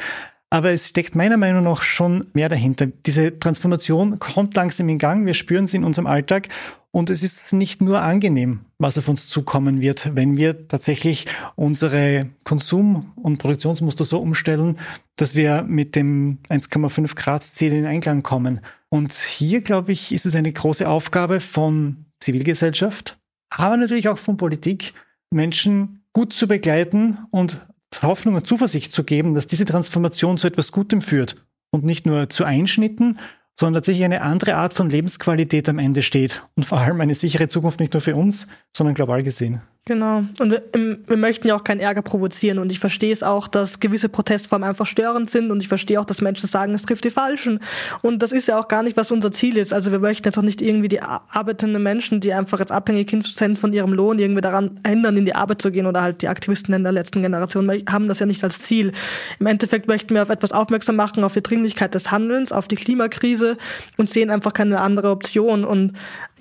[0.50, 2.88] Aber es steckt meiner Meinung nach schon mehr dahinter.
[3.06, 5.26] Diese Transformation kommt langsam in Gang.
[5.26, 6.50] Wir spüren sie in unserem Alltag.
[6.92, 12.28] Und es ist nicht nur angenehm, was auf uns zukommen wird, wenn wir tatsächlich unsere
[12.44, 14.78] Konsum- und Produktionsmuster so umstellen,
[15.16, 18.60] dass wir mit dem 1,5 Grad Ziel in Einklang kommen.
[18.90, 23.18] Und hier, glaube ich, ist es eine große Aufgabe von Zivilgesellschaft,
[23.50, 24.94] aber natürlich auch von Politik,
[25.32, 27.60] Menschen gut zu begleiten und
[28.02, 31.36] Hoffnung und Zuversicht zu geben, dass diese Transformation zu etwas Gutem führt
[31.72, 33.20] und nicht nur zu Einschnitten,
[33.60, 37.48] sondern tatsächlich eine andere Art von Lebensqualität am Ende steht und vor allem eine sichere
[37.48, 39.62] Zukunft nicht nur für uns, sondern global gesehen.
[39.88, 40.26] Genau.
[40.40, 40.64] Und wir,
[41.06, 42.60] wir, möchten ja auch keinen Ärger provozieren.
[42.60, 45.50] Und ich verstehe es auch, dass gewisse Protestformen einfach störend sind.
[45.50, 47.62] Und ich verstehe auch, dass Menschen sagen, es trifft die Falschen.
[48.02, 49.72] Und das ist ja auch gar nicht, was unser Ziel ist.
[49.72, 53.58] Also wir möchten jetzt auch nicht irgendwie die arbeitenden Menschen, die einfach jetzt abhängig sind
[53.58, 55.86] von ihrem Lohn, irgendwie daran hindern, in die Arbeit zu gehen.
[55.86, 58.92] Oder halt die Aktivisten in der letzten Generation haben das ja nicht als Ziel.
[59.40, 62.76] Im Endeffekt möchten wir auf etwas aufmerksam machen, auf die Dringlichkeit des Handelns, auf die
[62.76, 63.56] Klimakrise
[63.96, 65.64] und sehen einfach keine andere Option.
[65.64, 65.94] Und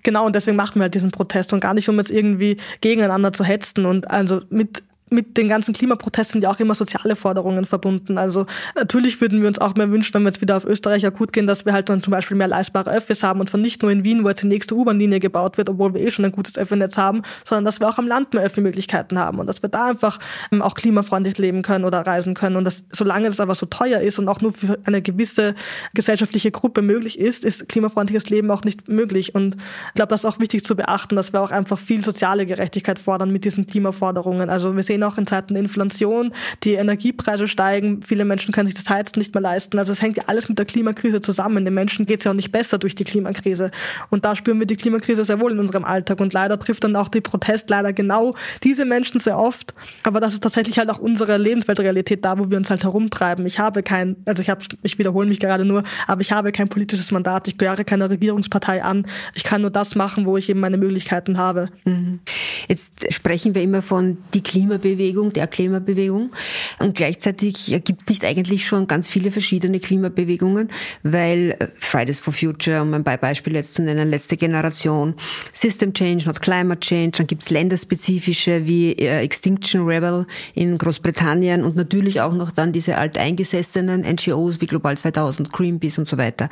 [0.06, 3.32] Genau, und deswegen machen wir halt diesen Protest und gar nicht, um jetzt irgendwie gegeneinander
[3.32, 8.18] zu hetzen und also mit mit den ganzen Klimaprotesten ja auch immer soziale Forderungen verbunden.
[8.18, 11.32] Also natürlich würden wir uns auch mehr wünschen, wenn wir jetzt wieder auf Österreich akut
[11.32, 13.92] gehen, dass wir halt dann zum Beispiel mehr leistbare Öffis haben und zwar nicht nur
[13.92, 16.58] in Wien, wo jetzt die nächste U-Bahn-Linie gebaut wird, obwohl wir eh schon ein gutes
[16.58, 19.86] Öffi-Netz haben, sondern dass wir auch am Land mehr Öffi-Möglichkeiten haben und dass wir da
[19.86, 20.18] einfach
[20.50, 22.56] ähm, auch klimafreundlich leben können oder reisen können.
[22.56, 25.54] Und das, solange es aber so teuer ist und auch nur für eine gewisse
[25.94, 29.34] gesellschaftliche Gruppe möglich ist, ist klimafreundliches Leben auch nicht möglich.
[29.36, 29.56] Und
[29.88, 32.98] ich glaube, das ist auch wichtig zu beachten, dass wir auch einfach viel soziale Gerechtigkeit
[32.98, 34.50] fordern mit diesen Klimaforderungen.
[34.50, 36.32] Also wir sehen sehen auch in Zeiten Inflation,
[36.64, 39.78] die Energiepreise steigen, viele Menschen können sich das Heizen nicht mehr leisten.
[39.78, 41.64] Also es hängt ja alles mit der Klimakrise zusammen.
[41.64, 43.70] Den Menschen geht es ja auch nicht besser durch die Klimakrise.
[44.10, 46.20] Und da spüren wir die Klimakrise sehr wohl in unserem Alltag.
[46.20, 49.74] Und leider trifft dann auch die Protest leider genau diese Menschen sehr oft.
[50.02, 53.44] Aber das ist tatsächlich halt auch unsere Lebensweltrealität da, wo wir uns halt herumtreiben.
[53.46, 56.68] Ich habe kein, also ich habe, ich wiederhole mich gerade nur, aber ich habe kein
[56.68, 57.48] politisches Mandat.
[57.48, 59.06] Ich gehöre keiner Regierungspartei an.
[59.34, 61.68] Ich kann nur das machen, wo ich eben meine Möglichkeiten habe.
[61.84, 62.20] Mhm.
[62.68, 66.30] Jetzt sprechen wir immer von die Klimabewegung Klimabewegung, der Klimabewegung.
[66.78, 70.70] Und gleichzeitig gibt es nicht eigentlich schon ganz viele verschiedene Klimabewegungen,
[71.02, 75.14] weil äh, Fridays for Future, um ein Beispiel jetzt zu nennen, letzte Generation,
[75.52, 81.64] System Change, not Climate Change, dann gibt es länderspezifische wie äh, Extinction Rebel in Großbritannien
[81.64, 86.48] und natürlich auch noch dann diese alteingesessenen NGOs wie Global 2000, Greenpeace und so weiter.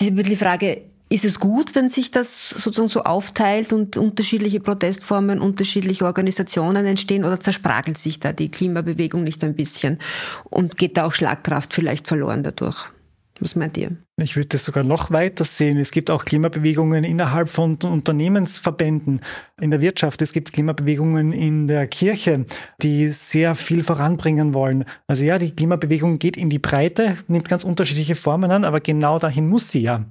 [0.00, 6.04] Die Frage, ist es gut, wenn sich das sozusagen so aufteilt und unterschiedliche Protestformen, unterschiedliche
[6.04, 9.98] Organisationen entstehen oder zerspragelt sich da die Klimabewegung nicht ein bisschen
[10.44, 12.90] und geht da auch Schlagkraft vielleicht verloren dadurch?
[13.38, 13.96] Was meint ihr?
[14.16, 15.76] Ich würde das sogar noch weiter sehen.
[15.76, 19.20] Es gibt auch Klimabewegungen innerhalb von Unternehmensverbänden
[19.60, 20.22] in der Wirtschaft.
[20.22, 22.46] Es gibt Klimabewegungen in der Kirche,
[22.80, 24.86] die sehr viel voranbringen wollen.
[25.06, 29.18] Also ja, die Klimabewegung geht in die Breite, nimmt ganz unterschiedliche Formen an, aber genau
[29.18, 30.06] dahin muss sie ja.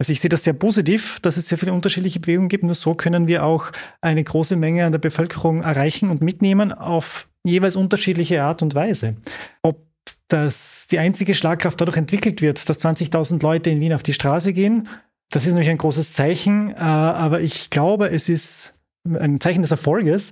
[0.00, 2.64] Also ich sehe das sehr positiv, dass es sehr viele unterschiedliche Bewegungen gibt.
[2.64, 7.28] Nur so können wir auch eine große Menge an der Bevölkerung erreichen und mitnehmen auf
[7.44, 9.16] jeweils unterschiedliche Art und Weise.
[9.62, 9.86] Ob
[10.28, 14.52] dass die einzige Schlagkraft dadurch entwickelt wird, dass 20.000 Leute in Wien auf die Straße
[14.52, 14.88] gehen.
[15.30, 19.70] Das ist natürlich ein großes Zeichen, äh, aber ich glaube, es ist ein Zeichen des
[19.70, 20.30] Erfolges,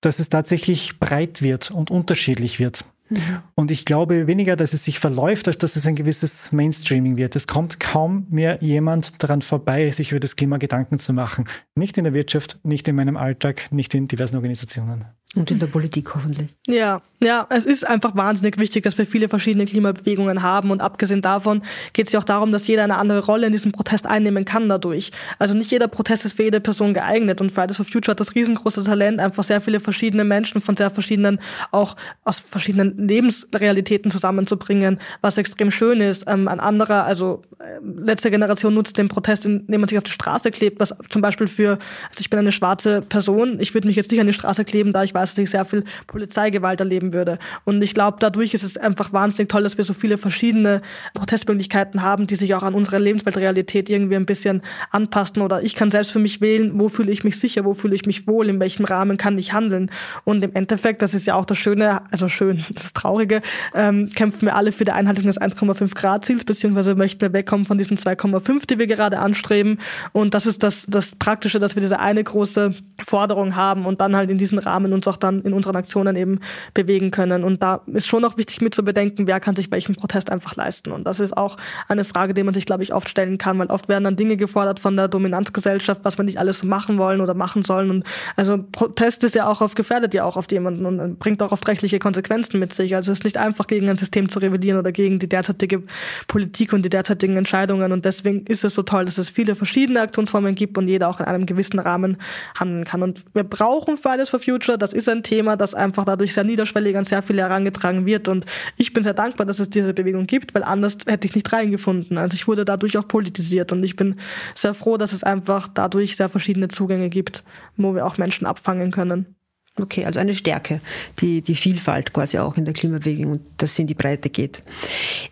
[0.00, 2.84] dass es tatsächlich breit wird und unterschiedlich wird.
[3.08, 3.38] Mhm.
[3.54, 7.36] Und ich glaube weniger, dass es sich verläuft, als dass es ein gewisses Mainstreaming wird.
[7.36, 11.46] Es kommt kaum mehr jemand daran vorbei, sich über das Klima Gedanken zu machen.
[11.74, 15.04] Nicht in der Wirtschaft, nicht in meinem Alltag, nicht in diversen Organisationen.
[15.34, 16.48] Und in der Politik hoffentlich.
[16.66, 20.70] Ja, ja, es ist einfach wahnsinnig wichtig, dass wir viele verschiedene Klimabewegungen haben.
[20.70, 21.62] Und abgesehen davon
[21.94, 24.68] geht es ja auch darum, dass jeder eine andere Rolle in diesem Protest einnehmen kann
[24.68, 25.10] dadurch.
[25.38, 27.40] Also nicht jeder Protest ist für jede Person geeignet.
[27.40, 30.90] Und Fridays for Future hat das riesengroße Talent, einfach sehr viele verschiedene Menschen von sehr
[30.90, 36.24] verschiedenen, auch aus verschiedenen Lebensrealitäten zusammenzubringen, was extrem schön ist.
[36.26, 40.10] Ähm, ein anderer, also äh, letzte Generation nutzt den Protest, indem man sich auf die
[40.10, 43.96] Straße klebt, was zum Beispiel für, also ich bin eine schwarze Person, ich würde mich
[43.96, 47.12] jetzt nicht an die Straße kleben, da ich weiß, dass ich sehr viel Polizeigewalt erleben
[47.12, 47.38] würde.
[47.64, 50.82] Und ich glaube, dadurch ist es einfach wahnsinnig toll, dass wir so viele verschiedene
[51.14, 55.42] Protestmöglichkeiten haben, die sich auch an unsere Lebensweltrealität irgendwie ein bisschen anpassen.
[55.42, 58.06] Oder ich kann selbst für mich wählen, wo fühle ich mich sicher, wo fühle ich
[58.06, 59.90] mich wohl, in welchem Rahmen kann ich handeln.
[60.24, 63.42] Und im Endeffekt, das ist ja auch das Schöne, also schön, das Traurige,
[63.74, 67.66] ähm, kämpfen wir alle für die Einhaltung des 1,5 Grad Ziels, beziehungsweise möchten wir wegkommen
[67.66, 69.78] von diesen 2,5, die wir gerade anstreben.
[70.12, 74.16] Und das ist das, das Praktische, dass wir diese eine große Forderung haben und dann
[74.16, 76.40] halt in diesem Rahmen uns auch dann in unseren Aktionen eben
[76.72, 77.44] bewegen können.
[77.44, 80.56] Und da ist schon noch wichtig mit zu bedenken, wer kann sich welchen Protest einfach
[80.56, 80.92] leisten.
[80.92, 81.56] Und das ist auch
[81.88, 84.36] eine Frage, die man sich, glaube ich, oft stellen kann, weil oft werden dann Dinge
[84.36, 87.90] gefordert von der Dominanzgesellschaft, was wir nicht alles so machen wollen oder machen sollen.
[87.90, 88.04] Und
[88.36, 91.66] also Protest ist ja auch oft gefährdet ja auch oft jemanden und bringt auch oft
[91.68, 92.94] rechtliche Konsequenzen mit sich.
[92.94, 95.82] Also es ist nicht einfach gegen ein System zu rebellieren oder gegen die derzeitige
[96.26, 97.92] Politik und die derzeitigen Entscheidungen.
[97.92, 101.20] Und deswegen ist es so toll, dass es viele verschiedene Aktionsformen gibt und jeder auch
[101.20, 102.16] in einem gewissen Rahmen
[102.58, 103.02] handeln kann.
[103.02, 104.78] Und wir brauchen Fridays for Future.
[104.78, 108.28] Das ist ein Thema, das einfach dadurch sehr niederschwellig an sehr viele herangetragen wird.
[108.28, 111.52] Und ich bin sehr dankbar, dass es diese Bewegung gibt, weil anders hätte ich nicht
[111.52, 112.18] reingefunden.
[112.18, 114.16] Also ich wurde dadurch auch politisiert und ich bin
[114.54, 117.42] sehr froh, dass es einfach dadurch sehr verschiedene Zugänge gibt,
[117.76, 119.34] wo wir auch Menschen abfangen können.
[119.80, 120.80] Okay, also eine Stärke,
[121.20, 124.62] die, die Vielfalt quasi auch in der Klimabewegung und dass sie in die Breite geht.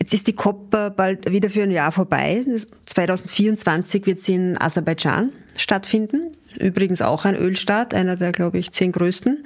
[0.00, 2.44] Jetzt ist die COP äh, bald wieder für ein Jahr vorbei.
[2.86, 6.32] 2024 wird sie in Aserbaidschan stattfinden.
[6.56, 9.44] Übrigens auch ein Ölstaat, einer der, glaube ich, zehn größten.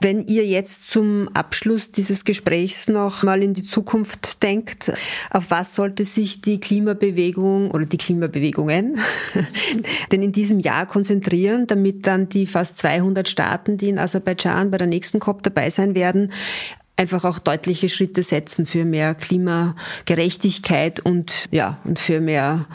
[0.00, 4.92] Wenn ihr jetzt zum Abschluss dieses Gesprächs noch mal in die Zukunft denkt,
[5.30, 8.98] auf was sollte sich die Klimabewegung oder die Klimabewegungen
[10.12, 14.78] denn in diesem Jahr konzentrieren, damit dann die fast 200 Staaten, die in Aserbaidschan bei
[14.78, 16.32] der nächsten COP dabei sein werden,
[16.96, 22.66] einfach auch deutliche Schritte setzen für mehr Klimagerechtigkeit und, ja, und für mehr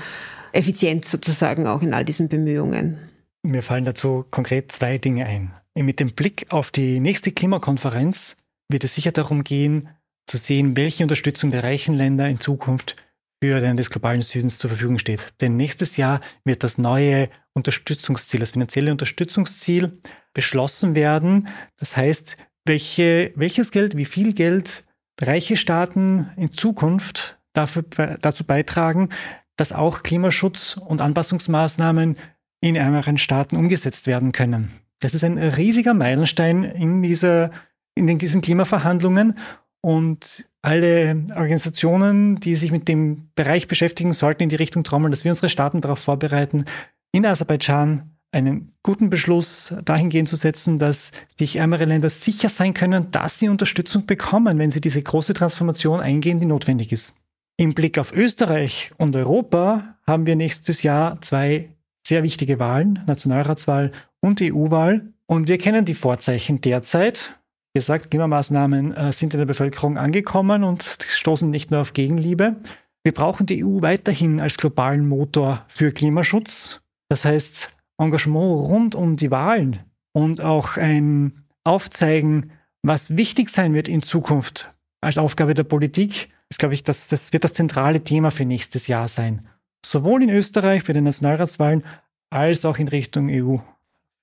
[0.51, 2.97] Effizienz sozusagen auch in all diesen Bemühungen.
[3.47, 5.53] Mir fallen dazu konkret zwei Dinge ein.
[5.73, 8.35] Mit dem Blick auf die nächste Klimakonferenz
[8.67, 9.87] wird es sicher darum gehen,
[10.25, 12.97] zu sehen, welche Unterstützung der reichen Länder in Zukunft
[13.41, 15.33] für den des globalen Südens zur Verfügung steht.
[15.39, 19.97] Denn nächstes Jahr wird das neue Unterstützungsziel, das finanzielle Unterstützungsziel
[20.33, 21.47] beschlossen werden.
[21.77, 24.83] Das heißt, welche, welches Geld, wie viel Geld
[25.21, 27.83] reiche Staaten in Zukunft dafür,
[28.19, 29.07] dazu beitragen,
[29.55, 32.17] dass auch Klimaschutz und Anpassungsmaßnahmen
[32.61, 34.71] in ärmeren Staaten umgesetzt werden können.
[34.99, 37.51] Das ist ein riesiger Meilenstein in, dieser,
[37.95, 39.37] in diesen Klimaverhandlungen
[39.81, 45.23] und alle Organisationen, die sich mit dem Bereich beschäftigen, sollten in die Richtung trommeln, dass
[45.23, 46.65] wir unsere Staaten darauf vorbereiten,
[47.11, 53.11] in Aserbaidschan einen guten Beschluss dahingehend zu setzen, dass sich ärmere Länder sicher sein können,
[53.11, 57.13] dass sie Unterstützung bekommen, wenn sie diese große Transformation eingehen, die notwendig ist.
[57.55, 61.69] Im Blick auf Österreich und Europa haben wir nächstes Jahr zwei
[62.07, 63.91] sehr wichtige Wahlen, Nationalratswahl
[64.21, 65.13] und EU-Wahl.
[65.25, 67.37] Und wir kennen die Vorzeichen derzeit.
[67.73, 72.55] Wie gesagt, Klimamaßnahmen äh, sind in der Bevölkerung angekommen und stoßen nicht nur auf Gegenliebe.
[73.03, 76.81] Wir brauchen die EU weiterhin als globalen Motor für Klimaschutz.
[77.09, 79.79] Das heißt, Engagement rund um die Wahlen
[80.13, 82.51] und auch ein Aufzeigen,
[82.83, 87.33] was wichtig sein wird in Zukunft als Aufgabe der Politik, ist, glaube ich, das, das
[87.33, 89.47] wird das zentrale Thema für nächstes Jahr sein.
[89.85, 91.83] Sowohl in Österreich bei den Nationalratswahlen
[92.29, 93.57] als auch in Richtung EU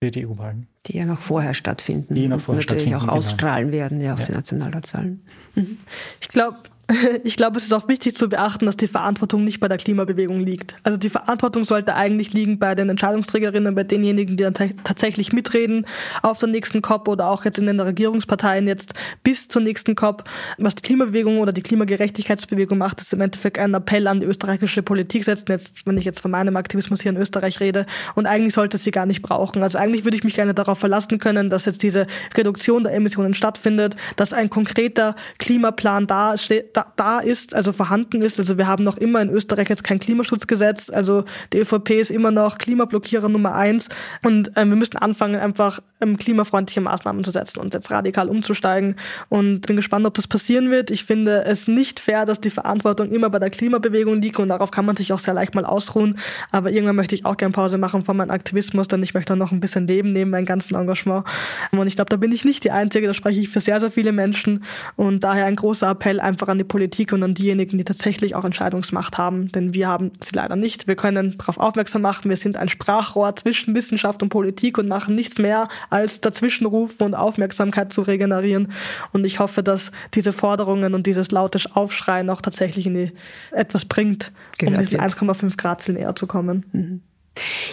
[0.02, 0.66] für die EU-Wahlen.
[0.86, 2.14] Die ja noch vorher stattfinden.
[2.14, 3.12] Die noch vorher und natürlich stattfinden, auch genau.
[3.14, 4.26] ausstrahlen werden ja, auf ja.
[4.26, 5.24] die Nationalratswahlen.
[5.54, 5.78] Mhm.
[6.20, 6.58] Ich glaube,
[7.24, 10.40] Ich glaube, es ist auch wichtig zu beachten, dass die Verantwortung nicht bei der Klimabewegung
[10.40, 10.76] liegt.
[10.82, 15.86] Also die Verantwortung sollte eigentlich liegen bei den Entscheidungsträgerinnen, bei denjenigen, die dann tatsächlich mitreden
[16.22, 20.24] auf der nächsten COP oder auch jetzt in den Regierungsparteien jetzt bis zur nächsten COP.
[20.58, 24.82] Was die Klimabewegung oder die Klimagerechtigkeitsbewegung macht, ist im Endeffekt ein Appell an die österreichische
[24.82, 27.86] Politik setzen, jetzt, wenn ich jetzt von meinem Aktivismus hier in Österreich rede.
[28.14, 29.62] Und eigentlich sollte sie gar nicht brauchen.
[29.62, 33.34] Also eigentlich würde ich mich gerne darauf verlassen können, dass jetzt diese Reduktion der Emissionen
[33.34, 38.38] stattfindet, dass ein konkreter Klimaplan da steht, da, da ist, also vorhanden ist.
[38.38, 40.90] Also wir haben noch immer in Österreich jetzt kein Klimaschutzgesetz.
[40.90, 43.88] Also die ÖVP ist immer noch Klimablockierer Nummer eins.
[44.22, 45.80] Und ähm, wir müssen anfangen, einfach
[46.16, 48.96] klimafreundliche Maßnahmen zu setzen und jetzt radikal umzusteigen.
[49.28, 50.90] Und bin gespannt, ob das passieren wird.
[50.90, 54.70] Ich finde es nicht fair, dass die Verantwortung immer bei der Klimabewegung liegt und darauf
[54.70, 56.18] kann man sich auch sehr leicht mal ausruhen.
[56.50, 59.38] Aber irgendwann möchte ich auch gerne Pause machen von meinem Aktivismus, denn ich möchte auch
[59.38, 61.24] noch ein bisschen leben neben meinem ganzen Engagement.
[61.72, 63.90] Und ich glaube, da bin ich nicht die Einzige, da spreche ich für sehr, sehr
[63.90, 64.64] viele Menschen.
[64.96, 68.44] Und daher ein großer Appell einfach an die Politik und an diejenigen, die tatsächlich auch
[68.44, 70.86] Entscheidungsmacht haben, denn wir haben sie leider nicht.
[70.86, 75.14] Wir können darauf aufmerksam machen, wir sind ein Sprachrohr zwischen Wissenschaft und Politik und machen
[75.14, 78.72] nichts mehr, als dazwischenrufen und Aufmerksamkeit zu regenerieren.
[79.12, 83.12] Und ich hoffe, dass diese Forderungen und dieses laute Aufschreien auch tatsächlich in die,
[83.52, 86.66] etwas bringt, Gehört um diesen 1,5 Grad Ziel näher zu kommen.
[86.72, 87.02] Mhm.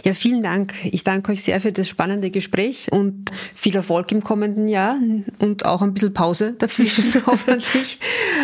[0.03, 0.73] Ja, vielen Dank.
[0.85, 4.95] Ich danke euch sehr für das spannende Gespräch und viel Erfolg im kommenden Jahr
[5.39, 7.99] und auch ein bisschen Pause dazwischen hoffentlich.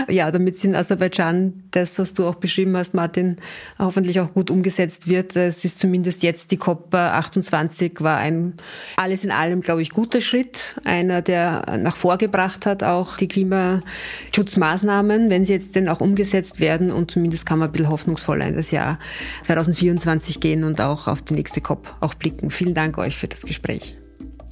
[0.08, 3.38] Ja, damit in Aserbaidschan das, was du auch beschrieben hast, Martin,
[3.80, 5.36] hoffentlich auch gut umgesetzt wird.
[5.36, 8.54] Es ist zumindest jetzt die COP 28 war ein
[8.96, 10.76] alles in allem, glaube ich, guter Schritt.
[10.84, 16.92] Einer, der nach vorgebracht hat, auch die Klimaschutzmaßnahmen, wenn sie jetzt denn auch umgesetzt werden
[16.92, 19.00] und zumindest kann man ein bisschen hoffnungsvoller in das Jahr
[19.44, 22.52] 2024 gehen und auch auf die nächste COP auch blicken.
[22.52, 23.96] Vielen Dank euch für das Gespräch.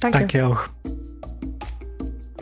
[0.00, 0.68] Danke, Danke auch.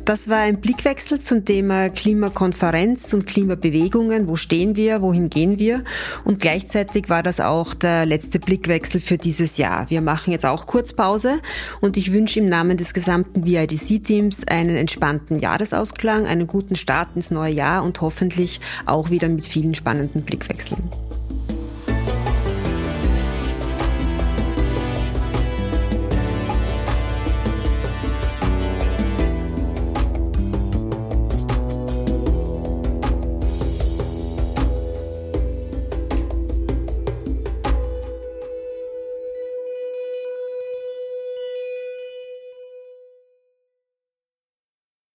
[0.05, 4.29] Das war ein Blickwechsel zum Thema Klimakonferenz und Klimabewegungen.
[4.29, 5.00] Wo stehen wir?
[5.00, 5.83] Wohin gehen wir?
[6.24, 9.88] Und gleichzeitig war das auch der letzte Blickwechsel für dieses Jahr.
[9.88, 11.40] Wir machen jetzt auch Kurzpause
[11.81, 17.31] und ich wünsche im Namen des gesamten VIDC-Teams einen entspannten Jahresausklang, einen guten Start ins
[17.31, 20.83] neue Jahr und hoffentlich auch wieder mit vielen spannenden Blickwechseln.